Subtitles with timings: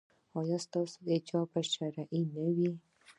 [0.39, 2.69] ایا ستاسو حجاب به شرعي نه وي؟